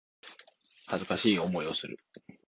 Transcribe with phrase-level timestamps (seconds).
[0.87, 1.95] 恥ずかしい思いをする